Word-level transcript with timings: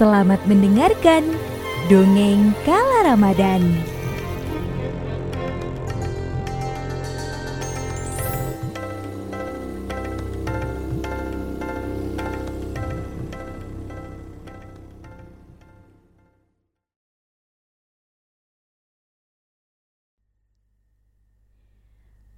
Selamat 0.00 0.40
mendengarkan 0.48 1.28
Dongeng 1.92 2.56
Kala 2.64 3.12
Ramadan. 3.12 3.60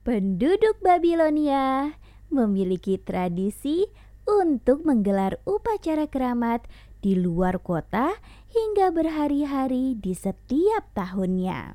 Penduduk 0.02 0.82
Babilonia 0.82 1.95
memiliki 2.26 2.98
tradisi 2.98 3.87
untuk 4.26 4.82
menggelar 4.82 5.38
upacara 5.46 6.10
keramat 6.10 6.66
di 7.02 7.19
luar 7.19 7.59
kota 7.59 8.15
hingga 8.55 8.95
berhari-hari 8.95 9.98
di 9.98 10.15
setiap 10.15 10.87
tahunnya. 10.95 11.74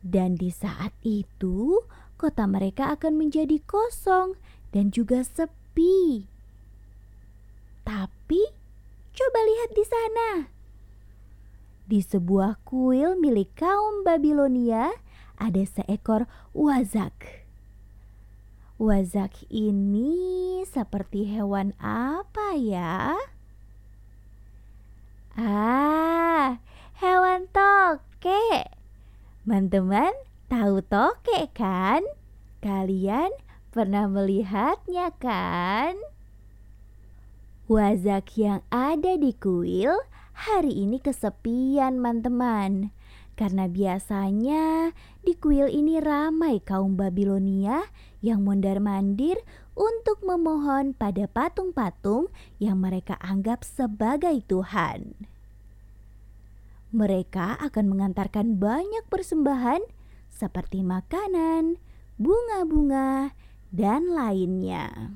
Dan 0.00 0.40
di 0.40 0.48
saat 0.48 0.96
itu, 1.04 1.84
kota 2.16 2.48
mereka 2.48 2.96
akan 2.96 3.20
menjadi 3.20 3.60
kosong 3.68 4.40
dan 4.72 4.88
juga 4.88 5.20
sepi. 5.20 6.24
Tapi, 7.84 8.42
coba 9.12 9.38
lihat 9.44 9.70
di 9.76 9.84
sana. 9.84 10.28
Di 11.84 12.00
sebuah 12.00 12.64
kuil 12.64 13.20
milik 13.20 13.60
kaum 13.60 14.00
Babilonia, 14.08 14.88
ada 15.36 15.62
seekor 15.68 16.24
wazak. 16.56 17.44
Wazak 18.80 19.36
ini 19.52 20.64
seperti 20.64 21.28
hewan 21.28 21.76
apa 21.78 22.56
ya? 22.56 23.12
Ah, 25.34 26.62
hewan 27.02 27.50
toke. 27.50 28.70
Teman-teman, 29.42 30.14
tahu 30.46 30.78
toke 30.86 31.50
kan? 31.50 32.06
Kalian 32.62 33.34
pernah 33.74 34.06
melihatnya 34.06 35.10
kan? 35.18 35.98
Wazak 37.66 38.30
yang 38.38 38.62
ada 38.70 39.18
di 39.18 39.34
kuil 39.34 39.98
hari 40.38 40.70
ini 40.70 41.02
kesepian, 41.02 41.98
teman-teman. 41.98 42.94
Karena 43.34 43.66
biasanya 43.66 44.94
di 45.26 45.34
kuil 45.34 45.66
ini 45.66 45.98
ramai 45.98 46.62
kaum 46.62 46.94
Babilonia 46.94 47.82
yang 48.22 48.46
mondar-mandir 48.46 49.42
untuk 49.74 50.22
memohon 50.22 50.94
pada 50.94 51.26
patung-patung 51.26 52.30
yang 52.62 52.78
mereka 52.78 53.18
anggap 53.18 53.66
sebagai 53.66 54.42
Tuhan. 54.46 55.18
Mereka 56.94 57.58
akan 57.58 57.90
mengantarkan 57.90 58.62
banyak 58.62 59.02
persembahan 59.10 59.82
seperti 60.30 60.86
makanan, 60.86 61.82
bunga-bunga, 62.18 63.34
dan 63.74 64.14
lainnya. 64.14 65.10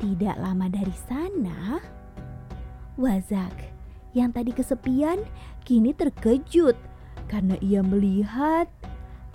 Tidak 0.00 0.36
lama 0.40 0.68
dari 0.72 0.96
sana, 1.04 1.80
Wazak 2.94 3.74
yang 4.14 4.30
tadi 4.30 4.54
kesepian 4.54 5.18
kini 5.66 5.90
terkejut 5.90 6.78
karena 7.26 7.58
ia 7.58 7.82
melihat 7.82 8.70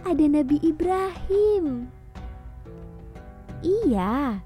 ada 0.08 0.26
Nabi 0.32 0.64
Ibrahim. 0.64 1.92
Iya, 3.60 4.40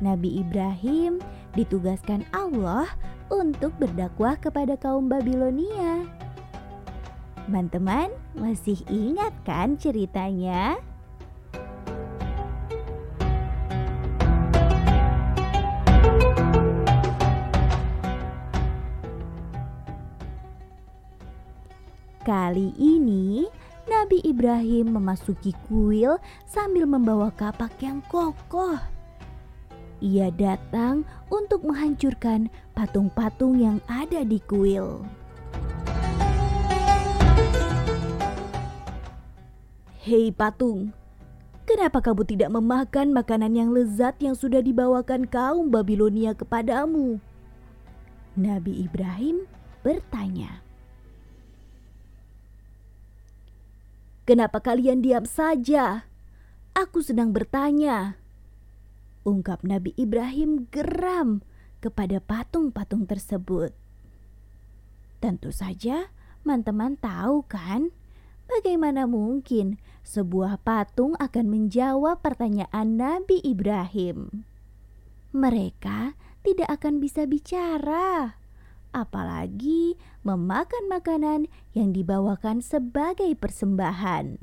Nabi 0.00 0.40
Ibrahim 0.40 1.20
ditugaskan 1.52 2.24
Allah 2.32 2.88
untuk 3.28 3.76
berdakwah 3.76 4.40
kepada 4.40 4.80
kaum 4.80 5.12
Babilonia. 5.12 6.08
Teman-teman, 7.44 8.08
masih 8.32 8.80
ingat 8.88 9.36
kan 9.44 9.76
ceritanya? 9.76 10.80
Kali 22.24 22.72
ini 22.80 23.44
Nabi 23.84 24.24
Ibrahim 24.24 24.96
memasuki 24.96 25.52
kuil 25.68 26.16
sambil 26.48 26.88
membawa 26.88 27.28
kapak 27.28 27.76
yang 27.84 28.00
kokoh. 28.08 28.80
Ia 30.00 30.32
datang 30.32 31.04
untuk 31.28 31.68
menghancurkan 31.68 32.48
patung-patung 32.72 33.60
yang 33.60 33.76
ada 33.84 34.24
di 34.24 34.40
kuil. 34.40 35.04
Hei 40.00 40.32
patung, 40.32 40.96
kenapa 41.68 42.00
kamu 42.00 42.24
tidak 42.24 42.56
memakan 42.56 43.12
makanan 43.12 43.52
yang 43.52 43.68
lezat 43.68 44.16
yang 44.24 44.32
sudah 44.32 44.64
dibawakan 44.64 45.28
kaum 45.28 45.68
Babilonia 45.68 46.32
kepadamu? 46.32 47.20
Nabi 48.32 48.88
Ibrahim 48.88 49.44
bertanya. 49.84 50.63
Kenapa 54.24 54.64
kalian 54.64 55.04
diam 55.04 55.28
saja? 55.28 56.08
Aku 56.72 57.04
sedang 57.04 57.36
bertanya. 57.36 58.16
Ungkap 59.28 59.60
Nabi 59.60 59.92
Ibrahim 60.00 60.64
geram 60.72 61.44
kepada 61.84 62.24
patung-patung 62.24 63.04
tersebut. 63.04 63.76
Tentu 65.20 65.52
saja, 65.52 66.08
teman-teman 66.40 66.96
tahu 66.96 67.44
kan? 67.44 67.92
Bagaimana 68.48 69.04
mungkin 69.04 69.76
sebuah 70.04 70.60
patung 70.64 71.16
akan 71.20 71.44
menjawab 71.48 72.24
pertanyaan 72.24 72.96
Nabi 72.96 73.44
Ibrahim? 73.44 74.44
Mereka 75.36 76.16
tidak 76.40 76.68
akan 76.80 76.96
bisa 76.96 77.28
bicara 77.28 78.40
apalagi 78.94 79.98
memakan 80.22 80.86
makanan 80.86 81.50
yang 81.74 81.90
dibawakan 81.90 82.62
sebagai 82.62 83.34
persembahan. 83.34 84.38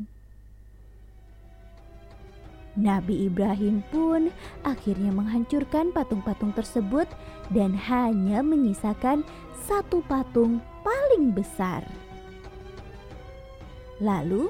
Nabi 2.75 3.27
Ibrahim 3.27 3.83
pun 3.91 4.31
akhirnya 4.63 5.11
menghancurkan 5.11 5.91
patung-patung 5.91 6.55
tersebut 6.55 7.07
dan 7.51 7.75
hanya 7.75 8.39
menyisakan 8.43 9.27
satu 9.67 10.03
patung 10.07 10.63
paling 10.83 11.35
besar. 11.35 11.83
Lalu 13.99 14.47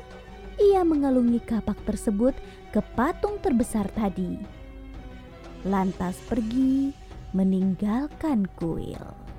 ia 0.61 0.85
mengalungi 0.85 1.41
kapak 1.41 1.81
tersebut 1.81 2.37
ke 2.69 2.79
patung 2.93 3.41
terbesar 3.41 3.89
tadi. 3.89 4.37
Lantas 5.65 6.21
pergi 6.29 6.93
meninggalkan 7.33 8.45
kuil. 8.53 9.30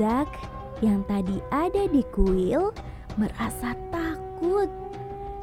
Wazak 0.00 0.32
yang 0.80 1.04
tadi 1.04 1.44
ada 1.52 1.84
di 1.84 2.00
kuil 2.08 2.72
merasa 3.20 3.76
takut 3.92 4.72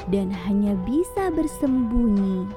dan 0.09 0.33
hanya 0.33 0.73
bisa 0.81 1.29
bersembunyi. 1.29 2.49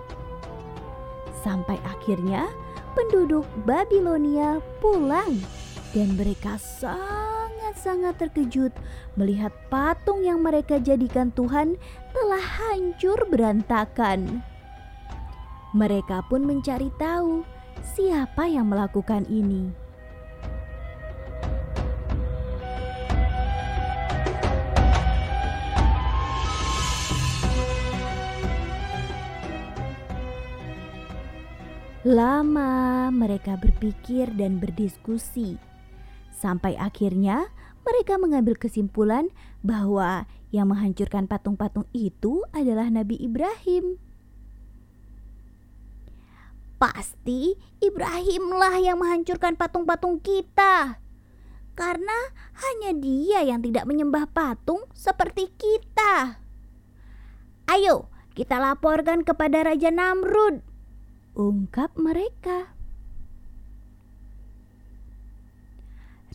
Sampai 1.44 1.76
akhirnya 1.84 2.48
penduduk 2.96 3.44
Babilonia 3.68 4.64
pulang 4.80 5.44
dan 5.92 6.16
mereka 6.16 6.56
sangat-sangat 6.56 8.16
terkejut 8.16 8.72
melihat 9.20 9.52
patung 9.68 10.24
yang 10.24 10.40
mereka 10.40 10.80
jadikan 10.80 11.28
Tuhan 11.36 11.76
telah 12.16 12.44
hancur 12.64 13.28
berantakan. 13.28 14.40
Mereka 15.76 16.24
pun 16.32 16.48
mencari 16.48 16.88
tahu 16.96 17.44
siapa 17.92 18.48
yang 18.48 18.72
melakukan 18.72 19.28
ini. 19.28 19.89
Lama 32.00 33.12
mereka 33.12 33.60
berpikir 33.60 34.32
dan 34.32 34.56
berdiskusi, 34.56 35.60
sampai 36.32 36.72
akhirnya 36.80 37.52
mereka 37.84 38.16
mengambil 38.16 38.56
kesimpulan 38.56 39.28
bahwa 39.60 40.24
yang 40.48 40.72
menghancurkan 40.72 41.28
patung-patung 41.28 41.84
itu 41.92 42.40
adalah 42.56 42.88
Nabi 42.88 43.20
Ibrahim. 43.20 44.00
Pasti 46.80 47.60
Ibrahimlah 47.84 48.80
yang 48.80 48.96
menghancurkan 48.96 49.60
patung-patung 49.60 50.24
kita. 50.24 51.04
Karena 51.76 52.18
hanya 52.64 52.96
dia 52.96 53.44
yang 53.44 53.60
tidak 53.60 53.84
menyembah 53.84 54.24
patung 54.32 54.88
seperti 54.96 55.52
kita. 55.52 56.40
Ayo, 57.68 58.08
kita 58.32 58.56
laporkan 58.56 59.20
kepada 59.20 59.68
Raja 59.68 59.92
Namrud. 59.92 60.69
Ungkap 61.38 61.94
mereka. 61.94 62.74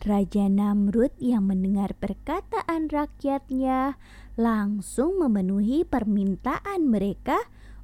Raja 0.00 0.48
Namrud 0.48 1.12
yang 1.20 1.52
mendengar 1.52 1.92
perkataan 2.00 2.88
rakyatnya 2.88 4.00
langsung 4.40 5.20
memenuhi 5.20 5.84
permintaan 5.84 6.88
mereka 6.88 7.36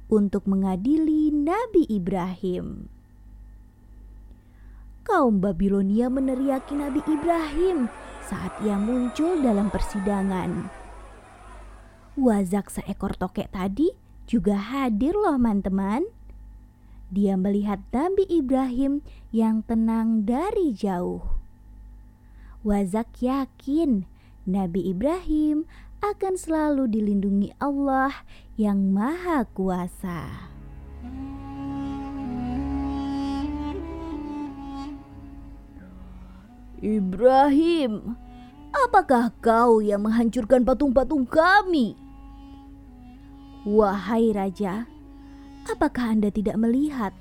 untuk 0.09 0.49
mengadili 0.49 1.29
Nabi 1.29 1.85
Ibrahim. 1.85 2.89
Kaum 5.05 5.37
Babilonia 5.37 6.09
meneriaki 6.09 6.73
Nabi 6.73 7.05
Ibrahim 7.05 7.93
saat 8.25 8.57
ia 8.65 8.81
muncul 8.81 9.37
dalam 9.37 9.69
persidangan. 9.69 10.65
Wazak 12.17 12.73
seekor 12.73 13.13
tokek 13.21 13.53
tadi 13.53 13.93
juga 14.25 14.57
hadir 14.57 15.13
loh 15.13 15.37
teman-teman. 15.37 16.22
Dia 17.13 17.37
melihat 17.37 17.77
Nabi 17.93 18.25
Ibrahim 18.25 19.05
yang 19.29 19.61
tenang 19.61 20.25
dari 20.25 20.73
jauh. 20.73 21.37
Wazak 22.65 23.21
yakin 23.21 24.09
Nabi 24.49 24.89
Ibrahim 24.89 25.69
akan 26.01 26.33
selalu 26.33 26.89
dilindungi 26.89 27.53
Allah 27.61 28.25
yang 28.57 28.89
Maha 28.89 29.45
Kuasa. 29.45 30.49
Ibrahim, 36.81 38.17
apakah 38.73 39.31
kau 39.37 39.85
yang 39.85 40.01
menghancurkan 40.01 40.65
patung-patung 40.65 41.29
kami? 41.29 41.93
Wahai 43.69 44.33
raja, 44.35 44.89
apakah 45.69 46.15
Anda 46.15 46.29
tidak 46.33 46.59
melihat 46.59 47.13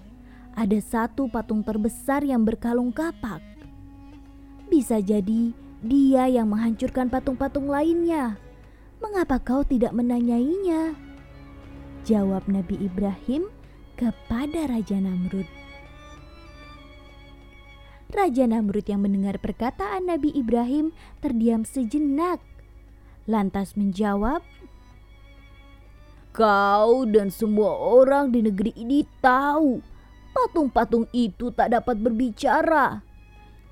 ada 0.52 0.78
satu 0.82 1.28
patung 1.30 1.64
terbesar 1.64 2.22
yang 2.26 2.42
berkalung 2.42 2.90
kapak? 2.90 3.40
Bisa 4.68 4.98
jadi 5.04 5.52
dia 5.82 6.30
yang 6.30 6.54
menghancurkan 6.54 7.10
patung-patung 7.10 7.66
lainnya. 7.66 8.38
Mengapa 9.02 9.42
kau 9.42 9.66
tidak 9.66 9.90
menanyainya? 9.90 10.94
Jawab 12.06 12.46
Nabi 12.46 12.78
Ibrahim 12.78 13.50
kepada 13.98 14.70
Raja 14.70 14.98
Namrud. 15.02 15.46
Raja 18.12 18.44
Namrud 18.44 18.86
yang 18.86 19.02
mendengar 19.02 19.40
perkataan 19.40 20.06
Nabi 20.06 20.30
Ibrahim 20.36 20.92
terdiam 21.18 21.64
sejenak. 21.66 22.38
Lantas 23.24 23.74
menjawab, 23.74 24.44
Kau 26.32 27.04
dan 27.04 27.28
semua 27.28 27.76
orang 27.76 28.32
di 28.32 28.40
negeri 28.40 28.72
ini 28.72 29.04
tahu 29.20 29.84
patung-patung 30.32 31.04
itu 31.12 31.52
tak 31.52 31.76
dapat 31.76 32.00
berbicara 32.00 33.12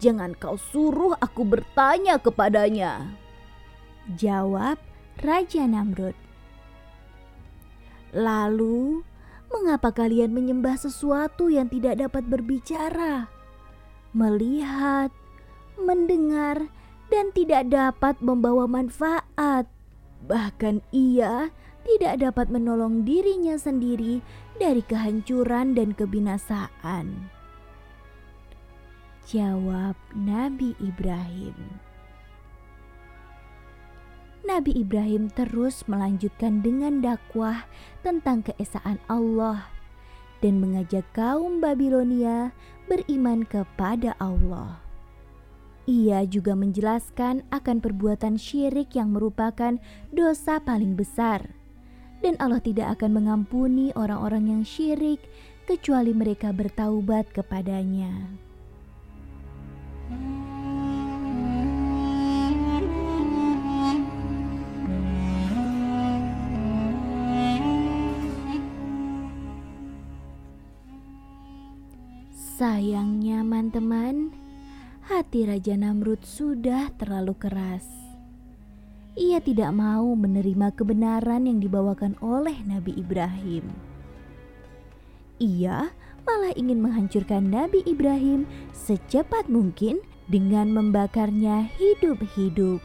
Jangan 0.00 0.32
kau 0.32 0.56
suruh 0.56 1.12
aku 1.20 1.44
bertanya 1.44 2.16
kepadanya. 2.16 3.20
Jawab 4.16 4.80
Raja 5.20 5.68
Namrud. 5.68 6.16
Lalu, 8.16 9.04
mengapa 9.52 9.92
kalian 9.92 10.32
menyembah 10.32 10.80
sesuatu 10.80 11.52
yang 11.52 11.68
tidak 11.68 12.00
dapat 12.00 12.24
berbicara, 12.26 13.28
melihat, 14.16 15.12
mendengar, 15.76 16.72
dan 17.12 17.28
tidak 17.36 17.68
dapat 17.68 18.16
membawa 18.24 18.64
manfaat? 18.64 19.68
Bahkan 20.24 20.80
ia 20.96 21.52
tidak 21.96 22.22
dapat 22.22 22.46
menolong 22.54 23.02
dirinya 23.02 23.58
sendiri 23.58 24.22
dari 24.62 24.78
kehancuran 24.86 25.74
dan 25.74 25.90
kebinasaan. 25.90 27.30
Jawab 29.26 29.98
Nabi 30.14 30.78
Ibrahim. 30.78 31.54
Nabi 34.46 34.72
Ibrahim 34.82 35.28
terus 35.30 35.84
melanjutkan 35.86 36.64
dengan 36.64 37.02
dakwah 37.04 37.68
tentang 38.02 38.42
keesaan 38.42 38.98
Allah 39.06 39.68
dan 40.40 40.58
mengajak 40.58 41.04
kaum 41.12 41.60
Babilonia 41.60 42.56
beriman 42.88 43.44
kepada 43.44 44.16
Allah. 44.16 44.80
Ia 45.84 46.24
juga 46.24 46.56
menjelaskan 46.56 47.44
akan 47.50 47.76
perbuatan 47.82 48.40
syirik 48.40 48.96
yang 48.96 49.12
merupakan 49.12 49.76
dosa 50.14 50.58
paling 50.62 50.96
besar, 50.96 51.59
dan 52.24 52.36
Allah 52.40 52.60
tidak 52.64 52.96
akan 53.00 53.20
mengampuni 53.20 53.92
orang-orang 53.92 54.48
yang 54.48 54.62
syirik 54.64 55.20
kecuali 55.68 56.16
mereka 56.16 56.52
bertaubat 56.52 57.28
kepadanya. 57.32 58.12
Sayangnya 72.60 73.40
teman-teman, 73.60 74.32
hati 75.04 75.44
Raja 75.44 75.76
Namrud 75.76 76.24
sudah 76.24 76.88
terlalu 76.96 77.36
keras. 77.36 77.99
Ia 79.18 79.42
tidak 79.42 79.74
mau 79.74 80.14
menerima 80.14 80.70
kebenaran 80.78 81.50
yang 81.50 81.58
dibawakan 81.58 82.14
oleh 82.22 82.54
Nabi 82.62 82.94
Ibrahim. 82.94 83.66
Ia 85.42 85.90
malah 86.22 86.54
ingin 86.54 86.78
menghancurkan 86.78 87.50
Nabi 87.50 87.82
Ibrahim 87.90 88.46
secepat 88.70 89.50
mungkin 89.50 89.98
dengan 90.30 90.70
membakarnya 90.70 91.66
hidup-hidup. 91.74 92.78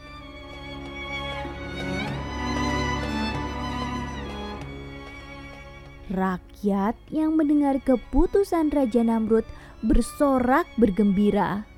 Rakyat 6.10 6.98
yang 7.14 7.38
mendengar 7.38 7.78
keputusan 7.82 8.74
Raja 8.74 9.06
Namrud 9.06 9.46
bersorak 9.86 10.66
bergembira. 10.74 11.75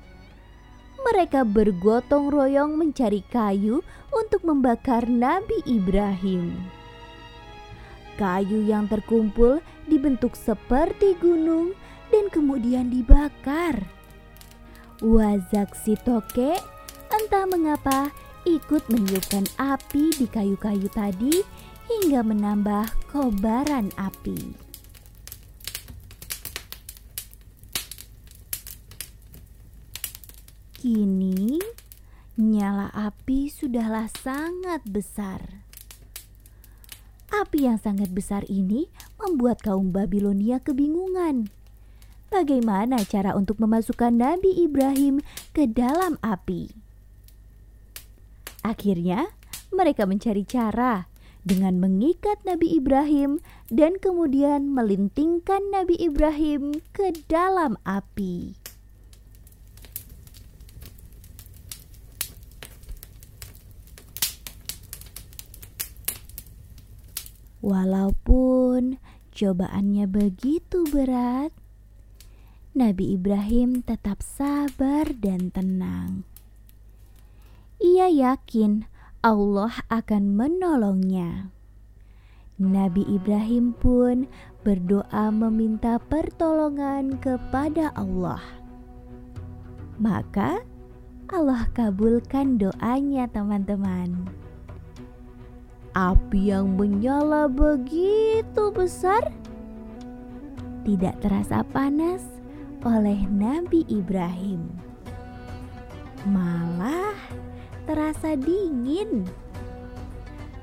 Mereka 1.09 1.41
bergotong 1.41 2.29
royong 2.29 2.77
mencari 2.77 3.25
kayu 3.33 3.81
untuk 4.13 4.45
membakar 4.45 5.09
Nabi 5.09 5.57
Ibrahim. 5.65 6.53
Kayu 8.13 8.61
yang 8.61 8.85
terkumpul 8.85 9.57
dibentuk 9.89 10.37
seperti 10.37 11.17
gunung 11.17 11.73
dan 12.13 12.29
kemudian 12.29 12.93
dibakar. 12.93 13.89
Wazak 15.01 15.73
si 15.73 15.97
toke 15.97 16.53
entah 17.09 17.45
mengapa 17.49 18.13
ikut 18.45 18.85
meniupkan 18.93 19.49
api 19.57 20.13
di 20.13 20.29
kayu-kayu 20.29 20.93
tadi 20.93 21.41
hingga 21.89 22.21
menambah 22.21 22.85
kobaran 23.09 23.89
api. 23.97 24.68
Kini 30.79 31.59
nyala 32.39 32.87
api 32.95 33.51
sudahlah 33.51 34.07
sangat 34.07 34.79
besar. 34.87 35.67
Api 37.35 37.67
yang 37.67 37.75
sangat 37.75 38.15
besar 38.15 38.47
ini 38.47 38.87
membuat 39.19 39.59
kaum 39.59 39.91
Babilonia 39.91 40.63
kebingungan. 40.63 41.51
Bagaimana 42.31 43.03
cara 43.03 43.35
untuk 43.35 43.59
memasukkan 43.59 44.15
Nabi 44.15 44.55
Ibrahim 44.55 45.19
ke 45.51 45.67
dalam 45.67 46.15
api? 46.23 46.71
Akhirnya, 48.63 49.35
mereka 49.75 50.07
mencari 50.07 50.47
cara 50.47 51.11
dengan 51.43 51.75
mengikat 51.83 52.39
Nabi 52.47 52.79
Ibrahim 52.79 53.43
dan 53.67 53.99
kemudian 53.99 54.71
melintingkan 54.71 55.59
Nabi 55.75 55.99
Ibrahim 55.99 56.79
ke 56.95 57.11
dalam 57.27 57.75
api. 57.83 58.68
Walaupun 67.59 69.03
cobaannya 69.35 70.07
begitu 70.07 70.87
berat, 70.87 71.51
Nabi 72.71 73.19
Ibrahim 73.19 73.83
tetap 73.83 74.23
sabar 74.23 75.11
dan 75.11 75.51
tenang. 75.51 76.23
Ia 77.83 78.07
yakin 78.07 78.87
Allah 79.19 79.83
akan 79.91 80.39
menolongnya. 80.39 81.51
Nabi 82.59 83.03
Ibrahim 83.07 83.75
pun 83.75 84.27
berdoa 84.63 85.31
meminta 85.31 85.99
pertolongan 85.99 87.19
kepada 87.19 87.91
Allah. 87.95 88.43
Maka 89.99 90.63
Allah 91.27 91.67
kabulkan 91.75 92.59
doanya, 92.59 93.27
teman-teman. 93.31 94.27
Api 95.97 96.53
yang 96.53 96.77
menyala 96.77 97.49
begitu 97.49 98.69
besar 98.69 99.33
tidak 100.85 101.17
terasa 101.21 101.65
panas 101.65 102.21
oleh 102.85 103.27
Nabi 103.27 103.83
Ibrahim, 103.91 104.69
malah 106.29 107.17
terasa 107.83 108.39
dingin. 108.39 109.27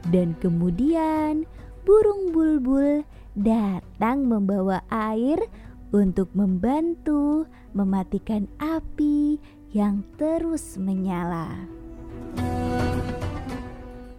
Dan 0.07 0.39
kemudian 0.39 1.45
burung 1.83 2.31
bulbul 2.31 3.03
datang 3.35 4.31
membawa 4.31 4.81
air 4.89 5.43
untuk 5.91 6.31
membantu 6.33 7.45
mematikan 7.75 8.49
api 8.63 9.37
yang 9.75 10.07
terus 10.17 10.79
menyala. 10.79 11.69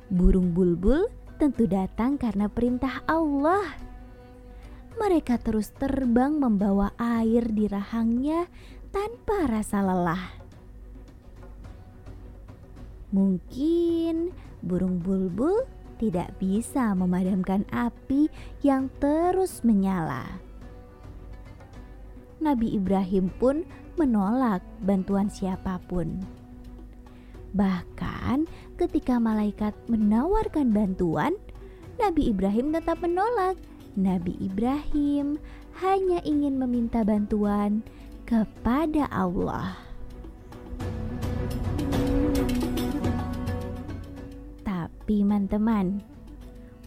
Burung 0.07 0.55
bulbul 0.55 1.11
tentu 1.35 1.67
datang 1.67 2.15
karena 2.15 2.47
perintah 2.47 3.03
Allah. 3.05 3.75
Mereka 4.95 5.37
terus 5.43 5.69
terbang 5.75 6.39
membawa 6.39 6.95
air 6.95 7.45
di 7.51 7.67
rahangnya 7.67 8.47
tanpa 8.89 9.45
rasa 9.45 9.83
lelah. 9.83 10.25
Mungkin 13.11 14.31
burung 14.63 15.03
bulbul 15.03 15.67
tidak 15.99 16.33
bisa 16.39 16.95
memadamkan 16.95 17.67
api 17.69 18.31
yang 18.63 18.87
terus 19.03 19.61
menyala. 19.61 20.39
Nabi 22.39 22.77
Ibrahim 22.77 23.27
pun 23.27 23.67
menolak 23.97 24.63
bantuan 24.79 25.27
siapa 25.27 25.81
pun. 25.89 26.21
Bahkan 27.57 28.45
ketika 28.77 29.17
malaikat 29.17 29.73
menawarkan 29.89 30.71
bantuan, 30.71 31.33
Nabi 31.97 32.29
Ibrahim 32.29 32.71
tetap 32.71 33.01
menolak. 33.01 33.57
Nabi 33.97 34.37
Ibrahim 34.37 35.41
hanya 35.81 36.21
ingin 36.21 36.61
meminta 36.61 37.01
bantuan 37.01 37.81
kepada 38.29 39.09
Allah. 39.09 39.73
Tapi 45.07 45.23
teman-teman, 45.23 46.03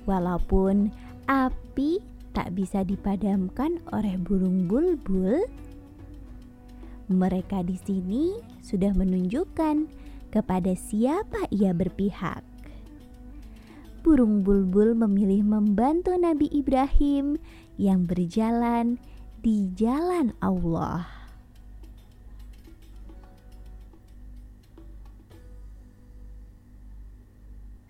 walaupun 0.05 0.93
api 1.25 2.05
tak 2.37 2.53
bisa 2.53 2.85
dipadamkan 2.85 3.81
oleh 3.97 4.21
burung 4.21 4.69
bulbul, 4.69 5.41
mereka 7.09 7.65
di 7.65 7.81
sini 7.81 8.37
sudah 8.61 8.93
menunjukkan 8.93 9.89
kepada 10.31 10.73
siapa 10.79 11.51
ia 11.51 11.75
berpihak. 11.75 12.47
Burung 14.01 14.41
bulbul 14.41 14.97
memilih 14.97 15.45
membantu 15.45 16.17
Nabi 16.17 16.49
Ibrahim 16.49 17.37
yang 17.77 18.09
berjalan 18.09 18.97
di 19.45 19.69
jalan 19.77 20.33
Allah. 20.41 21.05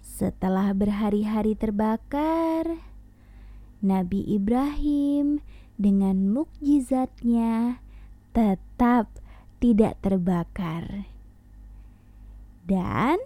Setelah 0.02 0.76
berhari-hari 0.76 1.56
terbakar, 1.56 2.76
Nabi 3.80 4.20
Ibrahim 4.28 5.40
dengan 5.80 6.28
mukjizatnya 6.28 7.80
tetap 8.37 9.09
tidak 9.64 9.97
terbakar. 10.04 11.09
Dan 12.70 13.18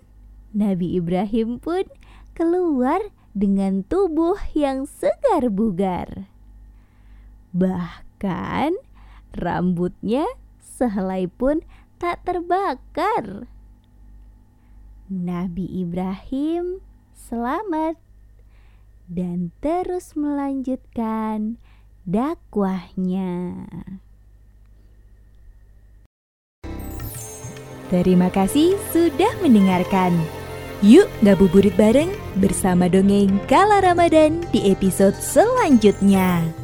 Nabi 0.57 0.97
Ibrahim 0.97 1.61
pun 1.61 1.85
keluar 2.33 3.13
dengan 3.37 3.85
tubuh 3.85 4.41
yang 4.57 4.89
segar 4.89 5.53
bugar. 5.53 6.33
Bahkan 7.53 8.73
rambutnya 9.37 10.25
sehelai 10.65 11.29
pun 11.29 11.61
tak 12.01 12.25
terbakar. 12.25 13.45
Nabi 15.13 15.69
Ibrahim 15.85 16.81
selamat 17.13 18.01
dan 19.05 19.53
terus 19.61 20.17
melanjutkan 20.17 21.61
dakwahnya. 22.09 23.69
Terima 27.93 28.33
kasih 28.33 28.81
sudah 28.91 29.31
mendengarkan. 29.45 30.17
Yuk 30.85 31.09
ngabuburit 31.25 31.77
bareng 31.77 32.13
bersama 32.41 32.89
dongeng 32.89 33.41
Kala 33.49 33.81
Ramadan 33.85 34.45
di 34.53 34.69
episode 34.69 35.17
selanjutnya. 35.17 36.64